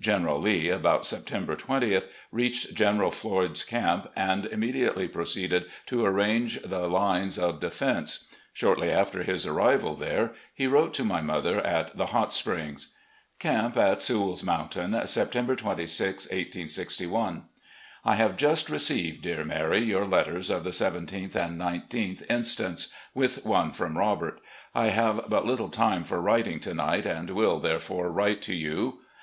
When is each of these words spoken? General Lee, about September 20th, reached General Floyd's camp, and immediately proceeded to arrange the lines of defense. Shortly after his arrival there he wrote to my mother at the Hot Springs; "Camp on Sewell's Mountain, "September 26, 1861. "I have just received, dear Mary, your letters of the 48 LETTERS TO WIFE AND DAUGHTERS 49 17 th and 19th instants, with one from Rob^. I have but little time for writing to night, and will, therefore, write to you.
General 0.00 0.40
Lee, 0.40 0.70
about 0.70 1.04
September 1.04 1.54
20th, 1.54 2.06
reached 2.32 2.72
General 2.74 3.10
Floyd's 3.10 3.62
camp, 3.62 4.10
and 4.16 4.46
immediately 4.46 5.06
proceeded 5.06 5.66
to 5.84 6.02
arrange 6.02 6.58
the 6.62 6.88
lines 6.88 7.38
of 7.38 7.60
defense. 7.60 8.28
Shortly 8.54 8.90
after 8.90 9.22
his 9.22 9.46
arrival 9.46 9.94
there 9.94 10.32
he 10.54 10.66
wrote 10.66 10.94
to 10.94 11.04
my 11.04 11.20
mother 11.20 11.60
at 11.60 11.94
the 11.94 12.06
Hot 12.06 12.32
Springs; 12.32 12.94
"Camp 13.38 13.76
on 13.76 14.00
Sewell's 14.00 14.42
Mountain, 14.42 14.98
"September 15.08 15.54
26, 15.54 16.24
1861. 16.24 17.42
"I 18.02 18.14
have 18.14 18.38
just 18.38 18.70
received, 18.70 19.20
dear 19.20 19.44
Mary, 19.44 19.84
your 19.84 20.06
letters 20.06 20.48
of 20.48 20.64
the 20.64 20.72
48 20.72 20.72
LETTERS 20.72 20.78
TO 20.78 20.80
WIFE 20.84 20.94
AND 20.94 21.02
DAUGHTERS 21.02 21.34
49 21.34 21.52
17 21.90 21.90
th 21.90 22.24
and 22.24 22.24
19th 22.24 22.34
instants, 22.34 22.94
with 23.12 23.44
one 23.44 23.72
from 23.72 23.92
Rob^. 23.96 24.36
I 24.74 24.86
have 24.86 25.28
but 25.28 25.44
little 25.44 25.68
time 25.68 26.04
for 26.04 26.18
writing 26.22 26.60
to 26.60 26.72
night, 26.72 27.04
and 27.04 27.28
will, 27.28 27.58
therefore, 27.58 28.10
write 28.10 28.40
to 28.40 28.54
you. 28.54 29.00